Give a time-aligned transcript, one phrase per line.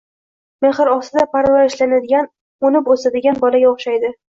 [0.65, 2.33] mehr ostida parvarishlanadigan,
[2.67, 4.17] o‘nib o‘sadigan bolaga o‘yshaydi.